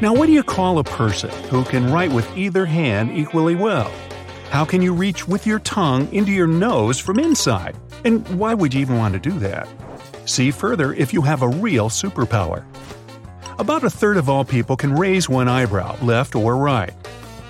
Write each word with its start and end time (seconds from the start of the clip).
Now, 0.00 0.14
what 0.14 0.26
do 0.26 0.32
you 0.32 0.44
call 0.44 0.78
a 0.78 0.84
person 0.84 1.30
who 1.50 1.64
can 1.64 1.92
write 1.92 2.12
with 2.12 2.36
either 2.36 2.64
hand 2.64 3.10
equally 3.10 3.56
well? 3.56 3.90
How 4.50 4.64
can 4.64 4.80
you 4.80 4.94
reach 4.94 5.26
with 5.26 5.44
your 5.44 5.58
tongue 5.58 6.12
into 6.12 6.30
your 6.30 6.46
nose 6.46 7.00
from 7.00 7.18
inside? 7.18 7.76
And 8.04 8.26
why 8.38 8.54
would 8.54 8.72
you 8.72 8.80
even 8.80 8.96
want 8.96 9.14
to 9.14 9.20
do 9.20 9.36
that? 9.40 9.68
See 10.24 10.52
further 10.52 10.92
if 10.92 11.12
you 11.12 11.22
have 11.22 11.42
a 11.42 11.48
real 11.48 11.88
superpower. 11.88 12.64
About 13.58 13.82
a 13.82 13.90
third 13.90 14.18
of 14.18 14.28
all 14.28 14.44
people 14.44 14.76
can 14.76 14.94
raise 14.94 15.28
one 15.28 15.48
eyebrow, 15.48 15.96
left 16.00 16.36
or 16.36 16.56
right. 16.56 16.94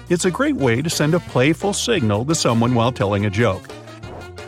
It's 0.08 0.24
a 0.24 0.30
great 0.30 0.56
way 0.56 0.80
to 0.80 0.88
send 0.88 1.12
a 1.12 1.20
playful 1.20 1.74
signal 1.74 2.24
to 2.24 2.34
someone 2.34 2.74
while 2.74 2.92
telling 2.92 3.26
a 3.26 3.30
joke. 3.30 3.68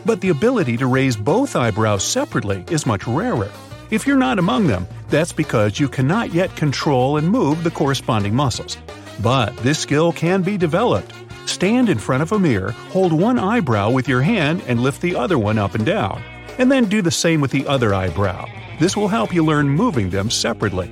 But 0.07 0.21
the 0.21 0.29
ability 0.29 0.75
to 0.77 0.87
raise 0.87 1.15
both 1.15 1.55
eyebrows 1.55 2.03
separately 2.03 2.65
is 2.71 2.87
much 2.87 3.05
rarer. 3.05 3.51
If 3.91 4.07
you're 4.07 4.15
not 4.15 4.39
among 4.39 4.67
them, 4.67 4.87
that's 5.09 5.33
because 5.33 5.77
you 5.77 5.89
cannot 5.89 6.33
yet 6.33 6.55
control 6.55 7.17
and 7.17 7.27
move 7.27 7.61
the 7.61 7.71
corresponding 7.71 8.33
muscles. 8.33 8.77
But 9.21 9.53
this 9.57 9.79
skill 9.79 10.13
can 10.13 10.43
be 10.43 10.57
developed. 10.57 11.11
Stand 11.45 11.89
in 11.89 11.99
front 11.99 12.23
of 12.23 12.31
a 12.31 12.39
mirror, 12.39 12.71
hold 12.71 13.11
one 13.11 13.37
eyebrow 13.37 13.89
with 13.89 14.07
your 14.07 14.21
hand, 14.21 14.63
and 14.65 14.79
lift 14.79 15.01
the 15.01 15.17
other 15.17 15.37
one 15.37 15.57
up 15.57 15.75
and 15.75 15.85
down. 15.85 16.23
And 16.57 16.71
then 16.71 16.85
do 16.85 17.01
the 17.01 17.11
same 17.11 17.41
with 17.41 17.51
the 17.51 17.67
other 17.67 17.93
eyebrow. 17.93 18.47
This 18.79 18.95
will 18.95 19.09
help 19.09 19.33
you 19.33 19.43
learn 19.43 19.67
moving 19.67 20.09
them 20.09 20.29
separately. 20.29 20.89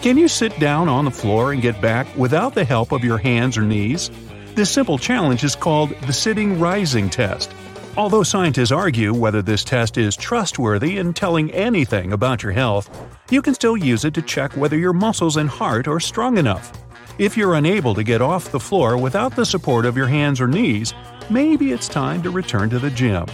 Can 0.00 0.16
you 0.16 0.26
sit 0.26 0.58
down 0.58 0.88
on 0.88 1.04
the 1.04 1.10
floor 1.10 1.52
and 1.52 1.60
get 1.60 1.82
back 1.82 2.06
without 2.16 2.54
the 2.54 2.64
help 2.64 2.90
of 2.90 3.04
your 3.04 3.18
hands 3.18 3.58
or 3.58 3.62
knees? 3.62 4.10
This 4.54 4.70
simple 4.70 4.96
challenge 4.96 5.44
is 5.44 5.54
called 5.54 5.90
the 6.06 6.12
sitting 6.14 6.58
rising 6.58 7.10
test. 7.10 7.52
Although 7.96 8.22
scientists 8.22 8.70
argue 8.70 9.12
whether 9.12 9.42
this 9.42 9.64
test 9.64 9.98
is 9.98 10.16
trustworthy 10.16 10.98
in 10.98 11.12
telling 11.12 11.50
anything 11.50 12.12
about 12.12 12.42
your 12.42 12.52
health, 12.52 12.88
you 13.30 13.42
can 13.42 13.52
still 13.52 13.76
use 13.76 14.04
it 14.04 14.14
to 14.14 14.22
check 14.22 14.56
whether 14.56 14.76
your 14.76 14.92
muscles 14.92 15.36
and 15.36 15.48
heart 15.48 15.88
are 15.88 15.98
strong 15.98 16.38
enough. 16.38 16.72
If 17.18 17.36
you're 17.36 17.54
unable 17.54 17.94
to 17.96 18.04
get 18.04 18.22
off 18.22 18.52
the 18.52 18.60
floor 18.60 18.96
without 18.96 19.34
the 19.34 19.44
support 19.44 19.84
of 19.84 19.96
your 19.96 20.06
hands 20.06 20.40
or 20.40 20.46
knees, 20.46 20.94
maybe 21.28 21.72
it's 21.72 21.88
time 21.88 22.22
to 22.22 22.30
return 22.30 22.70
to 22.70 22.78
the 22.78 22.90
gym. 22.90 23.26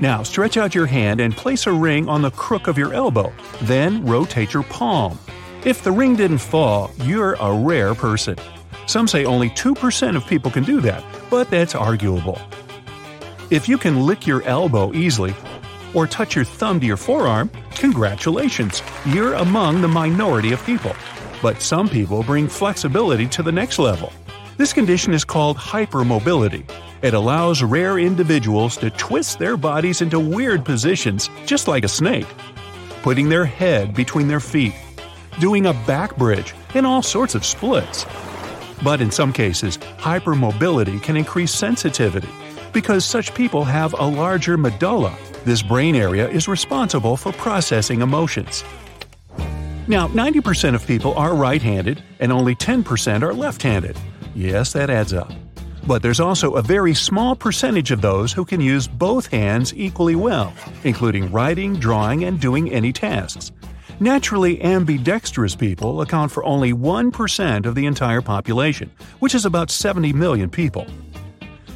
Now 0.00 0.24
stretch 0.24 0.56
out 0.56 0.74
your 0.74 0.86
hand 0.86 1.20
and 1.20 1.36
place 1.36 1.68
a 1.68 1.72
ring 1.72 2.08
on 2.08 2.22
the 2.22 2.32
crook 2.32 2.66
of 2.66 2.76
your 2.76 2.92
elbow, 2.92 3.32
then 3.62 4.04
rotate 4.04 4.52
your 4.52 4.64
palm. 4.64 5.16
If 5.64 5.84
the 5.84 5.92
ring 5.92 6.16
didn't 6.16 6.38
fall, 6.38 6.90
you're 7.04 7.34
a 7.34 7.56
rare 7.56 7.94
person. 7.94 8.36
Some 8.86 9.06
say 9.06 9.24
only 9.24 9.48
2% 9.50 10.16
of 10.16 10.26
people 10.26 10.50
can 10.50 10.64
do 10.64 10.80
that, 10.80 11.04
but 11.30 11.48
that's 11.50 11.76
arguable. 11.76 12.36
If 13.52 13.68
you 13.68 13.76
can 13.76 14.06
lick 14.06 14.26
your 14.26 14.40
elbow 14.44 14.94
easily, 14.94 15.34
or 15.92 16.06
touch 16.06 16.34
your 16.34 16.44
thumb 16.46 16.80
to 16.80 16.86
your 16.86 16.96
forearm, 16.96 17.50
congratulations, 17.72 18.82
you're 19.04 19.34
among 19.34 19.82
the 19.82 19.88
minority 19.88 20.52
of 20.52 20.64
people. 20.64 20.96
But 21.42 21.60
some 21.60 21.86
people 21.86 22.22
bring 22.22 22.48
flexibility 22.48 23.26
to 23.26 23.42
the 23.42 23.52
next 23.52 23.78
level. 23.78 24.10
This 24.56 24.72
condition 24.72 25.12
is 25.12 25.22
called 25.22 25.58
hypermobility. 25.58 26.64
It 27.02 27.12
allows 27.12 27.62
rare 27.62 27.98
individuals 27.98 28.78
to 28.78 28.88
twist 28.88 29.38
their 29.38 29.58
bodies 29.58 30.00
into 30.00 30.18
weird 30.18 30.64
positions, 30.64 31.28
just 31.44 31.68
like 31.68 31.84
a 31.84 31.88
snake, 31.88 32.28
putting 33.02 33.28
their 33.28 33.44
head 33.44 33.92
between 33.92 34.28
their 34.28 34.40
feet, 34.40 34.72
doing 35.40 35.66
a 35.66 35.74
back 35.86 36.16
bridge, 36.16 36.54
and 36.72 36.86
all 36.86 37.02
sorts 37.02 37.34
of 37.34 37.44
splits. 37.44 38.06
But 38.82 39.02
in 39.02 39.10
some 39.10 39.30
cases, 39.30 39.76
hypermobility 39.98 41.02
can 41.02 41.18
increase 41.18 41.52
sensitivity 41.52 42.30
because 42.72 43.04
such 43.04 43.34
people 43.34 43.64
have 43.64 43.94
a 43.94 44.06
larger 44.06 44.56
medulla. 44.56 45.16
This 45.44 45.62
brain 45.62 45.94
area 45.94 46.28
is 46.28 46.48
responsible 46.48 47.16
for 47.16 47.32
processing 47.32 48.00
emotions. 48.00 48.64
Now, 49.88 50.08
90% 50.08 50.74
of 50.74 50.86
people 50.86 51.12
are 51.14 51.34
right 51.34 51.60
handed 51.60 52.02
and 52.20 52.32
only 52.32 52.54
10% 52.54 53.22
are 53.22 53.34
left 53.34 53.62
handed. 53.62 53.96
Yes, 54.34 54.72
that 54.72 54.90
adds 54.90 55.12
up. 55.12 55.32
But 55.86 56.02
there's 56.02 56.20
also 56.20 56.52
a 56.52 56.62
very 56.62 56.94
small 56.94 57.34
percentage 57.34 57.90
of 57.90 58.00
those 58.00 58.32
who 58.32 58.44
can 58.44 58.60
use 58.60 58.86
both 58.86 59.26
hands 59.26 59.74
equally 59.74 60.14
well, 60.14 60.52
including 60.84 61.32
writing, 61.32 61.74
drawing, 61.74 62.24
and 62.24 62.40
doing 62.40 62.72
any 62.72 62.92
tasks. 62.92 63.50
Naturally 63.98 64.62
ambidextrous 64.62 65.56
people 65.56 66.00
account 66.00 66.30
for 66.30 66.44
only 66.44 66.72
1% 66.72 67.66
of 67.66 67.74
the 67.74 67.86
entire 67.86 68.22
population, 68.22 68.90
which 69.18 69.34
is 69.34 69.44
about 69.44 69.70
70 69.70 70.12
million 70.12 70.48
people. 70.48 70.86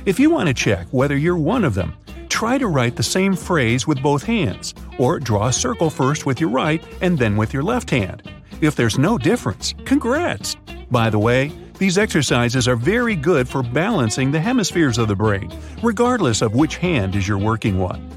If 0.06 0.21
you 0.21 0.31
want 0.31 0.47
to 0.47 0.55
check 0.55 0.87
whether 0.93 1.17
you're 1.17 1.37
one 1.37 1.65
of 1.65 1.75
them, 1.75 1.97
try 2.28 2.59
to 2.59 2.69
write 2.69 2.94
the 2.94 3.03
same 3.03 3.34
phrase 3.34 3.89
with 3.89 4.00
both 4.00 4.22
hands, 4.22 4.72
or 5.00 5.19
draw 5.19 5.49
a 5.49 5.53
circle 5.53 5.91
first 5.91 6.25
with 6.25 6.41
your 6.41 6.50
right 6.50 6.81
and 7.00 7.19
then 7.19 7.37
with 7.37 7.53
your 7.53 7.65
left 7.65 7.91
hand. 7.91 8.22
If 8.61 8.77
there's 8.77 9.00
no 9.00 9.19
difference, 9.19 9.75
congrats! 9.84 10.55
By 10.93 11.11
the 11.11 11.19
way, 11.19 11.50
these 11.78 11.99
exercises 11.99 12.69
are 12.69 12.77
very 12.77 13.17
good 13.17 13.49
for 13.49 13.65
balancing 13.65 14.31
the 14.31 14.39
hemispheres 14.39 14.97
of 14.97 15.09
the 15.09 15.17
brain, 15.17 15.50
regardless 15.83 16.41
of 16.41 16.55
which 16.55 16.77
hand 16.77 17.17
is 17.17 17.27
your 17.27 17.38
working 17.38 17.77
one. 17.77 18.09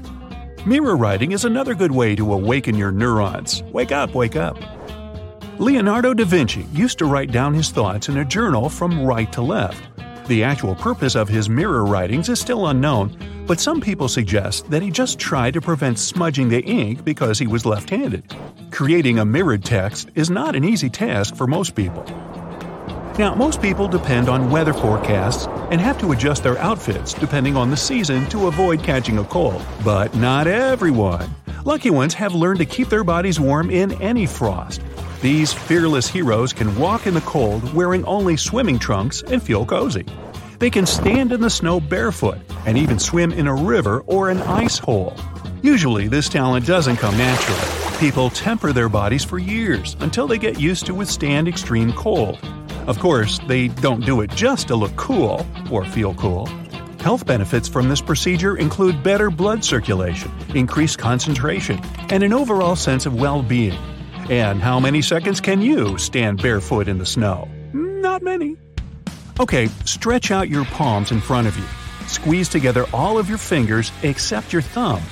Mirror 0.64 0.96
writing 0.96 1.32
is 1.32 1.44
another 1.44 1.74
good 1.74 1.90
way 1.90 2.14
to 2.14 2.32
awaken 2.32 2.76
your 2.76 2.92
neurons. 2.92 3.64
Wake 3.72 3.90
up, 3.90 4.14
wake 4.14 4.36
up! 4.36 4.56
Leonardo 5.58 6.14
da 6.14 6.24
Vinci 6.24 6.62
used 6.72 6.98
to 6.98 7.06
write 7.06 7.32
down 7.32 7.52
his 7.52 7.70
thoughts 7.70 8.08
in 8.08 8.18
a 8.18 8.24
journal 8.24 8.68
from 8.68 9.04
right 9.04 9.32
to 9.32 9.42
left. 9.42 9.82
The 10.30 10.44
actual 10.44 10.76
purpose 10.76 11.16
of 11.16 11.28
his 11.28 11.48
mirror 11.48 11.84
writings 11.84 12.28
is 12.28 12.38
still 12.38 12.68
unknown, 12.68 13.16
but 13.48 13.58
some 13.58 13.80
people 13.80 14.06
suggest 14.06 14.70
that 14.70 14.80
he 14.80 14.88
just 14.88 15.18
tried 15.18 15.54
to 15.54 15.60
prevent 15.60 15.98
smudging 15.98 16.48
the 16.48 16.60
ink 16.60 17.04
because 17.04 17.36
he 17.36 17.48
was 17.48 17.66
left 17.66 17.90
handed. 17.90 18.32
Creating 18.70 19.18
a 19.18 19.24
mirrored 19.24 19.64
text 19.64 20.08
is 20.14 20.30
not 20.30 20.54
an 20.54 20.62
easy 20.62 20.88
task 20.88 21.34
for 21.34 21.48
most 21.48 21.74
people. 21.74 22.04
Now, 23.18 23.34
most 23.34 23.60
people 23.60 23.88
depend 23.88 24.28
on 24.28 24.52
weather 24.52 24.72
forecasts 24.72 25.48
and 25.72 25.80
have 25.80 25.98
to 25.98 26.12
adjust 26.12 26.44
their 26.44 26.58
outfits 26.58 27.12
depending 27.12 27.56
on 27.56 27.68
the 27.68 27.76
season 27.76 28.24
to 28.26 28.46
avoid 28.46 28.84
catching 28.84 29.18
a 29.18 29.24
cold. 29.24 29.60
But 29.84 30.14
not 30.14 30.46
everyone. 30.46 31.28
Lucky 31.64 31.90
ones 31.90 32.14
have 32.14 32.36
learned 32.36 32.60
to 32.60 32.66
keep 32.66 32.88
their 32.88 33.02
bodies 33.02 33.40
warm 33.40 33.68
in 33.68 34.00
any 34.00 34.26
frost. 34.26 34.80
These 35.22 35.52
fearless 35.52 36.08
heroes 36.08 36.54
can 36.54 36.78
walk 36.78 37.06
in 37.06 37.12
the 37.12 37.20
cold 37.20 37.74
wearing 37.74 38.06
only 38.06 38.38
swimming 38.38 38.78
trunks 38.78 39.22
and 39.22 39.42
feel 39.42 39.66
cozy. 39.66 40.06
They 40.58 40.70
can 40.70 40.86
stand 40.86 41.30
in 41.32 41.42
the 41.42 41.50
snow 41.50 41.78
barefoot 41.78 42.38
and 42.64 42.78
even 42.78 42.98
swim 42.98 43.30
in 43.30 43.46
a 43.46 43.54
river 43.54 44.00
or 44.06 44.30
an 44.30 44.38
ice 44.38 44.78
hole. 44.78 45.14
Usually, 45.60 46.08
this 46.08 46.30
talent 46.30 46.66
doesn't 46.66 46.96
come 46.96 47.18
naturally. 47.18 47.98
People 47.98 48.30
temper 48.30 48.72
their 48.72 48.88
bodies 48.88 49.22
for 49.22 49.38
years 49.38 49.94
until 50.00 50.26
they 50.26 50.38
get 50.38 50.58
used 50.58 50.86
to 50.86 50.94
withstand 50.94 51.48
extreme 51.48 51.92
cold. 51.92 52.38
Of 52.86 52.98
course, 52.98 53.40
they 53.40 53.68
don't 53.68 54.06
do 54.06 54.22
it 54.22 54.30
just 54.30 54.68
to 54.68 54.74
look 54.74 54.96
cool 54.96 55.46
or 55.70 55.84
feel 55.84 56.14
cool. 56.14 56.46
Health 57.00 57.26
benefits 57.26 57.68
from 57.68 57.90
this 57.90 58.00
procedure 58.00 58.56
include 58.56 59.02
better 59.02 59.30
blood 59.30 59.64
circulation, 59.64 60.30
increased 60.54 60.98
concentration, 60.98 61.78
and 62.08 62.22
an 62.22 62.32
overall 62.32 62.74
sense 62.74 63.04
of 63.04 63.14
well 63.14 63.42
being. 63.42 63.78
And 64.30 64.62
how 64.62 64.78
many 64.78 65.02
seconds 65.02 65.40
can 65.40 65.60
you 65.60 65.98
stand 65.98 66.40
barefoot 66.40 66.86
in 66.86 66.98
the 66.98 67.04
snow? 67.04 67.48
Not 67.72 68.22
many. 68.22 68.56
Okay, 69.40 69.66
stretch 69.84 70.30
out 70.30 70.48
your 70.48 70.64
palms 70.66 71.10
in 71.10 71.20
front 71.20 71.48
of 71.48 71.56
you. 71.58 71.64
Squeeze 72.06 72.48
together 72.48 72.86
all 72.92 73.18
of 73.18 73.28
your 73.28 73.38
fingers 73.38 73.90
except 74.04 74.52
your 74.52 74.62
thumb. 74.62 75.02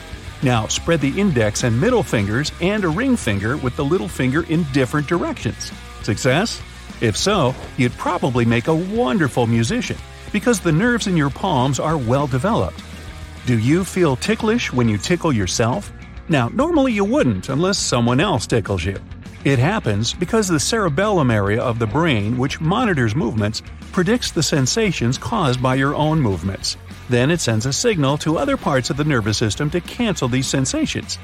Now 0.45 0.69
spread 0.69 1.01
the 1.01 1.21
index 1.21 1.65
and 1.65 1.81
middle 1.81 2.05
fingers 2.05 2.53
and 2.61 2.85
a 2.85 2.89
ring 2.89 3.17
finger 3.17 3.57
with 3.57 3.75
the 3.75 3.85
little 3.85 4.07
finger 4.07 4.45
in 4.45 4.65
different 4.73 5.09
directions. 5.09 5.73
Success? 6.03 6.63
If 7.01 7.17
so, 7.17 7.57
you'd 7.77 7.99
probably 7.99 8.45
make 8.45 8.69
a 8.69 8.75
wonderful 8.75 9.49
musician 9.49 9.97
because 10.31 10.61
the 10.61 10.71
nerves 10.71 11.09
in 11.09 11.17
your 11.17 11.31
palms 11.31 11.81
are 11.81 11.99
well 11.99 12.29
developed. 12.29 12.85
Do 13.47 13.59
you 13.59 13.83
feel 13.83 14.15
ticklish 14.15 14.73
when 14.73 14.89
you 14.89 14.97
tickle 14.97 15.33
yourself? 15.33 15.93
Now, 16.29 16.49
normally 16.49 16.93
you 16.93 17.05
wouldn't 17.05 17.49
unless 17.49 17.79
someone 17.79 18.21
else 18.21 18.47
tickles 18.47 18.85
you. 18.85 18.99
It 19.45 19.59
happens 19.59 20.13
because 20.13 20.47
the 20.47 20.61
cerebellum 20.61 21.31
area 21.31 21.63
of 21.63 21.79
the 21.79 21.87
brain, 21.87 22.37
which 22.37 22.61
monitors 22.61 23.15
movements, 23.15 23.63
predicts 23.93 24.31
the 24.31 24.43
sensations 24.43 25.17
caused 25.17 25.63
by 25.63 25.75
your 25.77 25.95
own 25.95 26.21
movements. 26.21 26.77
Then 27.09 27.31
it 27.31 27.41
sends 27.41 27.65
a 27.65 27.73
signal 27.73 28.19
to 28.19 28.37
other 28.37 28.59
parts 28.59 28.91
of 28.91 28.99
the 28.99 29.05
nervous 29.05 29.39
system 29.39 29.71
to 29.71 29.81
cancel 29.81 30.29
these 30.29 30.47
sensations. 30.47 31.19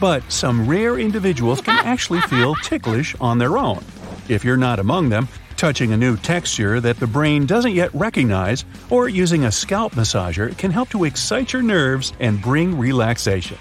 But 0.00 0.30
some 0.30 0.66
rare 0.66 0.98
individuals 0.98 1.60
can 1.60 1.78
actually 1.86 2.20
feel 2.22 2.54
ticklish 2.64 3.14
on 3.20 3.38
their 3.38 3.58
own. 3.58 3.84
If 4.28 4.44
you're 4.44 4.56
not 4.56 4.80
among 4.80 5.08
them, 5.08 5.28
touching 5.56 5.92
a 5.92 5.96
new 5.96 6.16
texture 6.16 6.80
that 6.80 6.98
the 6.98 7.06
brain 7.06 7.46
doesn't 7.46 7.74
yet 7.74 7.94
recognize 7.94 8.64
or 8.90 9.08
using 9.08 9.44
a 9.44 9.52
scalp 9.52 9.94
massager 9.94 10.56
can 10.58 10.70
help 10.70 10.88
to 10.90 11.04
excite 11.04 11.52
your 11.52 11.62
nerves 11.62 12.12
and 12.18 12.42
bring 12.42 12.76
relaxation. 12.76 13.58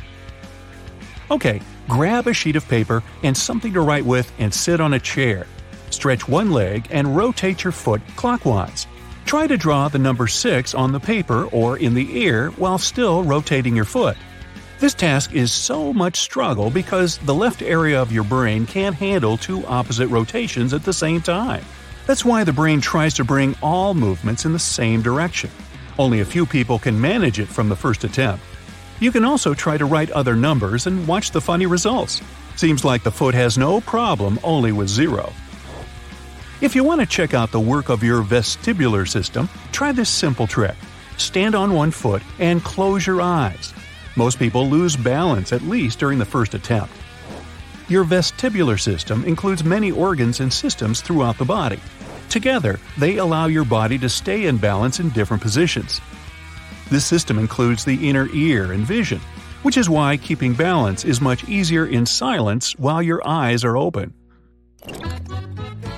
Okay, 1.30 1.62
grab 1.90 2.28
a 2.28 2.34
sheet 2.34 2.56
of 2.56 2.68
paper 2.68 3.04
and 3.24 3.36
something 3.36 3.74
to 3.74 3.82
write 3.82 4.06
with 4.06 4.32
and 4.40 4.54
sit 4.54 4.80
on 4.80 4.94
a 4.94 5.00
chair. 5.00 5.46
Stretch 5.90 6.28
one 6.28 6.52
leg 6.52 6.88
and 6.90 7.16
rotate 7.16 7.64
your 7.64 7.74
foot 7.74 8.02
clockwise. 8.16 8.88
Try 9.26 9.46
to 9.48 9.58
draw 9.58 9.90
the 9.90 10.00
number 10.00 10.28
6 10.28 10.74
on 10.74 10.94
the 10.94 11.00
paper 11.00 11.46
or 11.52 11.78
in 11.78 11.94
the 11.94 12.26
air 12.26 12.50
while 12.52 12.78
still 12.78 13.24
rotating 13.24 13.76
your 13.76 13.86
foot. 13.86 14.16
This 14.80 14.94
task 14.94 15.34
is 15.34 15.52
so 15.52 15.92
much 15.92 16.18
struggle 16.20 16.70
because 16.70 17.18
the 17.18 17.34
left 17.34 17.62
area 17.62 18.02
of 18.02 18.12
your 18.12 18.24
brain 18.24 18.66
can't 18.66 18.96
handle 18.96 19.36
two 19.36 19.66
opposite 19.66 20.08
rotations 20.08 20.74
at 20.74 20.84
the 20.84 20.94
same 20.94 21.22
time. 21.22 21.66
That's 22.06 22.24
why 22.24 22.46
the 22.46 22.54
brain 22.54 22.80
tries 22.80 23.16
to 23.16 23.26
bring 23.26 23.56
all 23.62 23.94
movements 23.94 24.46
in 24.46 24.54
the 24.54 24.60
same 24.60 25.02
direction. 25.02 25.50
Only 26.00 26.22
a 26.22 26.26
few 26.26 26.46
people 26.46 26.80
can 26.80 27.02
manage 27.02 27.40
it 27.40 27.50
from 27.50 27.68
the 27.68 27.76
first 27.76 28.04
attempt. 28.04 28.44
You 29.00 29.12
can 29.12 29.24
also 29.24 29.54
try 29.54 29.78
to 29.78 29.86
write 29.86 30.10
other 30.12 30.36
numbers 30.36 30.88
and 30.88 31.08
watch 31.08 31.32
the 31.32 31.42
funny 31.42 31.66
results. 31.66 32.22
Seems 32.56 32.84
like 32.84 33.04
the 33.04 33.12
foot 33.12 33.36
has 33.36 33.58
no 33.58 33.80
problem 33.82 34.40
only 34.44 34.72
with 34.72 34.88
zero. 34.88 35.32
If 36.60 36.76
you 36.76 36.84
want 36.84 37.02
to 37.02 37.06
check 37.06 37.36
out 37.36 37.52
the 37.52 37.60
work 37.60 37.90
of 37.90 38.04
your 38.04 38.24
vestibular 38.24 39.08
system, 39.08 39.48
try 39.72 39.92
this 39.92 40.10
simple 40.10 40.48
trick. 40.48 40.76
Stand 41.18 41.54
on 41.54 41.74
one 41.74 41.92
foot 41.92 42.24
and 42.40 42.64
close 42.64 43.06
your 43.06 43.22
eyes. 43.22 43.74
Most 44.16 44.40
people 44.40 44.68
lose 44.68 44.96
balance 44.96 45.54
at 45.54 45.62
least 45.62 46.00
during 46.00 46.18
the 46.18 46.26
first 46.26 46.56
attempt. 46.56 46.92
Your 47.88 48.04
vestibular 48.04 48.80
system 48.80 49.24
includes 49.26 49.64
many 49.64 49.92
organs 49.92 50.40
and 50.40 50.52
systems 50.52 51.02
throughout 51.02 51.38
the 51.38 51.46
body. 51.46 51.80
Together, 52.30 52.80
they 52.98 53.18
allow 53.18 53.46
your 53.46 53.64
body 53.64 54.00
to 54.00 54.10
stay 54.10 54.48
in 54.48 54.58
balance 54.58 55.00
in 55.00 55.10
different 55.12 55.44
positions. 55.44 56.02
This 56.90 57.06
system 57.06 57.38
includes 57.38 57.84
the 57.84 58.10
inner 58.10 58.30
ear 58.34 58.72
and 58.72 58.86
vision, 58.86 59.20
which 59.64 59.78
is 59.78 59.90
why 59.90 60.18
keeping 60.18 60.54
balance 60.54 61.04
is 61.04 61.20
much 61.20 61.48
easier 61.50 61.86
in 61.86 62.06
silence 62.06 62.78
while 62.78 63.02
your 63.02 63.26
eyes 63.28 63.64
are 63.64 63.76
open. 63.76 64.14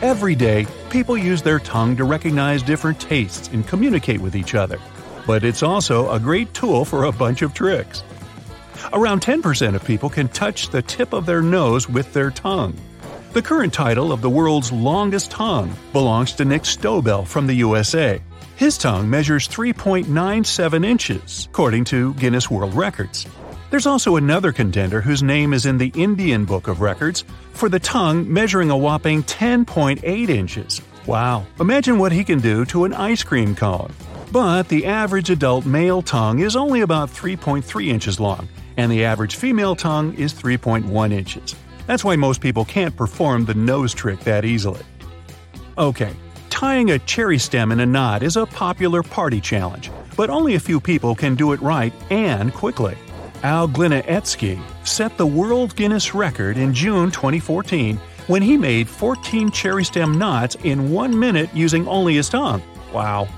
Every 0.02 0.34
day, 0.34 0.66
people 0.90 1.18
use 1.18 1.42
their 1.42 1.60
tongue 1.60 1.98
to 1.98 2.06
recognize 2.06 2.64
different 2.64 3.00
tastes 3.00 3.50
and 3.50 3.68
communicate 3.68 4.22
with 4.22 4.36
each 4.36 4.56
other. 4.56 4.80
But 5.28 5.44
it's 5.44 5.62
also 5.62 6.10
a 6.10 6.20
great 6.20 6.54
tool 6.54 6.86
for 6.86 7.04
a 7.04 7.12
bunch 7.12 7.42
of 7.42 7.54
tricks. 7.54 8.02
Around 8.94 9.22
10% 9.22 9.76
of 9.76 9.84
people 9.84 10.10
can 10.10 10.30
touch 10.30 10.70
the 10.70 10.82
tip 10.82 11.14
of 11.14 11.26
their 11.26 11.42
nose 11.42 11.88
with 11.88 12.12
their 12.14 12.32
tongue. 12.32 12.76
The 13.34 13.42
current 13.42 13.74
title 13.74 14.12
of 14.12 14.22
the 14.22 14.30
world's 14.30 14.72
longest 14.72 15.30
tongue 15.30 15.76
belongs 15.94 16.32
to 16.34 16.46
Nick 16.46 16.64
Stoeberl 16.64 17.28
from 17.28 17.46
the 17.46 17.54
USA. 17.56 18.20
His 18.60 18.78
tongue 18.78 19.10
measures 19.10 19.48
3.97 19.48 20.86
inches, 20.86 21.46
according 21.50 21.86
to 21.86 22.14
Guinness 22.16 22.52
World 22.52 22.74
Records. 22.74 23.26
There's 23.70 23.86
also 23.86 24.18
another 24.18 24.52
contender 24.52 25.00
whose 25.00 25.24
name 25.24 25.54
is 25.54 25.66
in 25.66 25.78
the 25.78 25.94
Indian 25.96 26.44
Book 26.44 26.68
of 26.68 26.82
Records 26.82 27.24
for 27.54 27.70
the 27.70 27.80
tongue 27.80 28.30
measuring 28.30 28.70
a 28.70 28.78
whopping 28.78 29.24
10.8 29.24 30.28
inches. 30.28 30.82
Wow, 31.08 31.46
imagine 31.62 32.00
what 32.00 32.12
he 32.12 32.26
can 32.26 32.42
do 32.42 32.66
to 32.66 32.84
an 32.84 32.94
ice 32.94 33.24
cream 33.24 33.56
cone. 33.56 33.94
But 34.30 34.68
the 34.68 34.88
average 34.88 35.30
adult 35.30 35.66
male 35.66 36.02
tongue 36.02 36.40
is 36.40 36.58
only 36.58 36.82
about 36.82 37.10
3.3 37.10 37.88
inches 37.88 38.20
long, 38.20 38.50
and 38.76 38.92
the 38.92 39.06
average 39.06 39.38
female 39.38 39.78
tongue 39.78 40.14
is 40.16 40.34
3.1 40.34 41.14
inches. 41.14 41.56
That's 41.88 42.04
why 42.04 42.18
most 42.18 42.42
people 42.42 42.66
can't 42.66 42.94
perform 42.94 43.46
the 43.46 43.54
nose 43.54 43.94
trick 43.94 44.20
that 44.26 44.44
easily. 44.44 44.82
Okay, 45.78 46.14
tying 46.60 46.92
a 46.92 47.00
cherry 47.00 47.38
stem 47.38 47.72
in 47.72 47.80
a 47.80 47.86
knot 47.86 48.22
is 48.22 48.36
a 48.36 48.46
popular 48.46 49.02
party 49.02 49.40
challenge, 49.40 49.90
but 50.18 50.30
only 50.30 50.56
a 50.56 50.60
few 50.60 50.78
people 50.78 51.16
can 51.16 51.34
do 51.34 51.54
it 51.54 51.62
right 51.62 51.94
and 52.10 52.54
quickly. 52.54 52.98
Al 53.44 53.66
Gliniecki 53.66 54.60
set 54.86 55.16
the 55.16 55.26
World 55.26 55.74
Guinness 55.78 56.14
record 56.14 56.58
in 56.58 56.74
June 56.74 57.12
2014 57.12 57.96
when 58.28 58.42
he 58.42 58.58
made 58.58 58.90
14 58.90 59.52
cherry 59.52 59.86
stem 59.86 60.18
knots 60.20 60.56
in 60.66 60.92
one 60.92 61.18
minute 61.18 61.50
using 61.54 61.88
only 61.88 62.16
his 62.16 62.28
tongue. 62.28 62.62
Wow. 62.92 63.30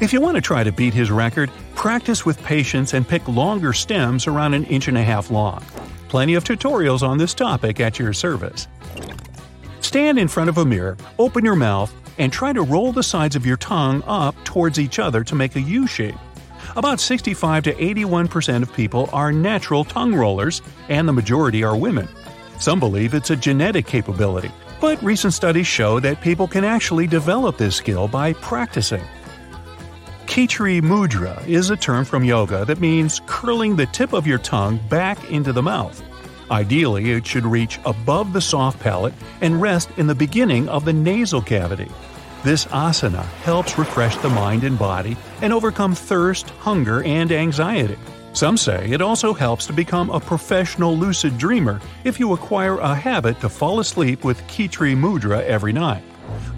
If 0.00 0.12
you 0.12 0.20
want 0.20 0.34
to 0.34 0.40
try 0.40 0.64
to 0.64 0.72
beat 0.72 0.94
his 0.94 1.12
record, 1.12 1.52
practice 1.76 2.26
with 2.26 2.42
patience 2.42 2.92
and 2.92 3.06
pick 3.06 3.28
longer 3.28 3.72
stems 3.72 4.26
around 4.26 4.54
an 4.54 4.64
inch 4.64 4.88
and 4.88 4.98
a 4.98 5.04
half 5.04 5.30
long. 5.30 5.62
Plenty 6.08 6.34
of 6.34 6.42
tutorials 6.42 7.08
on 7.08 7.18
this 7.18 7.34
topic 7.34 7.78
at 7.78 8.00
your 8.00 8.12
service. 8.12 8.66
Stand 9.80 10.18
in 10.18 10.26
front 10.26 10.48
of 10.48 10.58
a 10.58 10.64
mirror, 10.64 10.96
open 11.20 11.44
your 11.44 11.54
mouth, 11.54 11.94
and 12.18 12.32
try 12.32 12.52
to 12.52 12.62
roll 12.62 12.92
the 12.92 13.02
sides 13.02 13.36
of 13.36 13.46
your 13.46 13.56
tongue 13.56 14.02
up 14.06 14.34
towards 14.44 14.78
each 14.78 14.98
other 14.98 15.24
to 15.24 15.34
make 15.34 15.56
a 15.56 15.60
U 15.60 15.86
shape. 15.86 16.14
About 16.76 17.00
65 17.00 17.64
to 17.64 17.72
81% 17.74 18.62
of 18.62 18.72
people 18.72 19.08
are 19.12 19.32
natural 19.32 19.84
tongue 19.84 20.14
rollers, 20.14 20.62
and 20.88 21.06
the 21.06 21.12
majority 21.12 21.62
are 21.62 21.76
women. 21.76 22.08
Some 22.58 22.80
believe 22.80 23.14
it's 23.14 23.30
a 23.30 23.36
genetic 23.36 23.86
capability, 23.86 24.50
but 24.80 25.02
recent 25.02 25.34
studies 25.34 25.66
show 25.66 26.00
that 26.00 26.20
people 26.20 26.48
can 26.48 26.64
actually 26.64 27.06
develop 27.06 27.58
this 27.58 27.76
skill 27.76 28.08
by 28.08 28.32
practicing. 28.34 29.02
Khechri 30.26 30.80
Mudra 30.80 31.46
is 31.46 31.70
a 31.70 31.76
term 31.76 32.04
from 32.04 32.24
yoga 32.24 32.64
that 32.64 32.80
means 32.80 33.20
curling 33.26 33.76
the 33.76 33.86
tip 33.86 34.12
of 34.12 34.26
your 34.26 34.38
tongue 34.38 34.80
back 34.88 35.30
into 35.30 35.52
the 35.52 35.62
mouth. 35.62 36.02
Ideally, 36.50 37.12
it 37.12 37.26
should 37.26 37.46
reach 37.46 37.78
above 37.84 38.32
the 38.32 38.40
soft 38.40 38.80
palate 38.80 39.14
and 39.40 39.60
rest 39.60 39.90
in 39.96 40.06
the 40.06 40.14
beginning 40.14 40.68
of 40.68 40.84
the 40.84 40.92
nasal 40.92 41.40
cavity. 41.40 41.90
This 42.42 42.66
asana 42.66 43.24
helps 43.42 43.78
refresh 43.78 44.16
the 44.18 44.28
mind 44.28 44.64
and 44.64 44.78
body 44.78 45.16
and 45.40 45.52
overcome 45.52 45.94
thirst, 45.94 46.50
hunger, 46.50 47.02
and 47.04 47.32
anxiety. 47.32 47.96
Some 48.34 48.56
say 48.56 48.90
it 48.90 49.00
also 49.00 49.32
helps 49.32 49.66
to 49.66 49.72
become 49.72 50.10
a 50.10 50.20
professional 50.20 50.96
lucid 50.96 51.38
dreamer 51.38 51.80
if 52.02 52.18
you 52.18 52.32
acquire 52.32 52.78
a 52.78 52.94
habit 52.94 53.40
to 53.40 53.48
fall 53.48 53.80
asleep 53.80 54.24
with 54.24 54.42
Khechri 54.42 54.96
Mudra 54.96 55.42
every 55.44 55.72
night. 55.72 56.02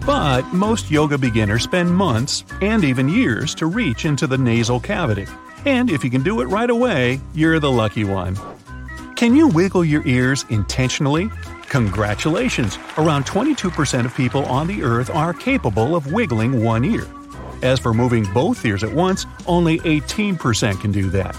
But 0.05 0.41
most 0.53 0.89
yoga 0.89 1.17
beginners 1.17 1.63
spend 1.63 1.93
months 1.93 2.43
and 2.61 2.83
even 2.83 3.07
years 3.07 3.53
to 3.55 3.67
reach 3.67 4.05
into 4.05 4.25
the 4.25 4.37
nasal 4.37 4.79
cavity. 4.79 5.27
And 5.65 5.89
if 5.89 6.03
you 6.03 6.09
can 6.09 6.23
do 6.23 6.41
it 6.41 6.45
right 6.45 6.69
away, 6.69 7.21
you're 7.33 7.59
the 7.59 7.71
lucky 7.71 8.03
one. 8.03 8.37
Can 9.17 9.35
you 9.35 9.47
wiggle 9.47 9.83
your 9.83 10.05
ears 10.07 10.45
intentionally? 10.49 11.31
Congratulations! 11.69 12.77
Around 12.99 13.25
22% 13.25 14.05
of 14.05 14.13
people 14.13 14.45
on 14.45 14.67
the 14.67 14.83
earth 14.83 15.09
are 15.09 15.33
capable 15.33 15.95
of 15.95 16.13
wiggling 16.13 16.63
one 16.63 16.85
ear. 16.85 17.07
As 17.63 17.79
for 17.79 17.95
moving 17.95 18.31
both 18.31 18.63
ears 18.63 18.83
at 18.83 18.93
once, 18.93 19.25
only 19.47 19.79
18% 19.79 20.79
can 20.79 20.91
do 20.91 21.09
that. 21.09 21.35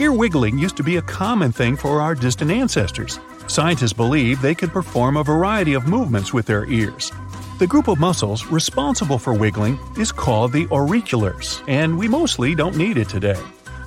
Ear 0.00 0.12
wiggling 0.12 0.58
used 0.58 0.76
to 0.78 0.82
be 0.82 0.96
a 0.96 1.02
common 1.02 1.52
thing 1.52 1.76
for 1.76 2.00
our 2.00 2.16
distant 2.16 2.50
ancestors. 2.50 3.20
Scientists 3.46 3.92
believe 3.92 4.42
they 4.42 4.56
could 4.56 4.72
perform 4.72 5.16
a 5.16 5.22
variety 5.22 5.74
of 5.74 5.86
movements 5.86 6.34
with 6.34 6.46
their 6.46 6.66
ears. 6.66 7.12
The 7.60 7.68
group 7.68 7.86
of 7.86 8.00
muscles 8.00 8.46
responsible 8.46 9.20
for 9.20 9.32
wiggling 9.32 9.78
is 9.96 10.10
called 10.10 10.50
the 10.50 10.66
auriculars, 10.66 11.62
and 11.68 11.96
we 11.96 12.08
mostly 12.08 12.56
don't 12.56 12.76
need 12.76 12.96
it 12.96 13.08
today. 13.08 13.40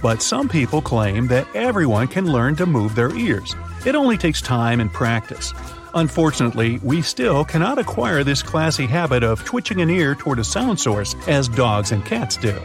But 0.06 0.22
some 0.22 0.48
people 0.48 0.84
claim 0.84 1.25
that 1.30 1.48
everyone 1.56 2.07
can 2.07 2.31
learn 2.31 2.56
to 2.57 2.68
move 2.68 2.94
their 2.94 3.10
ears. 3.16 3.56
It 3.88 3.96
only 3.96 4.19
takes 4.19 4.40
time 4.40 4.80
and 4.80 4.94
practice. 4.94 5.52
Unfortunately, 5.96 6.80
we 6.84 7.02
still 7.02 7.44
cannot 7.44 7.80
acquire 7.80 8.24
this 8.24 8.44
classy 8.44 8.86
habit 8.86 9.24
of 9.24 9.44
twitching 9.46 9.81
an 9.81 9.90
ear 9.90 10.13
toward 10.13 10.38
a 10.38 10.44
sound 10.44 10.80
source 10.80 11.16
as 11.27 11.48
dogs 11.48 11.91
and 11.91 12.06
cats 12.06 12.38
do. 12.38 12.56